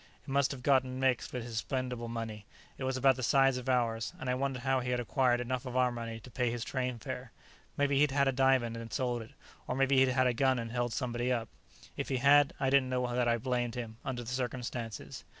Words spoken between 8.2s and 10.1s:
a diamond and sold it, or maybe he'd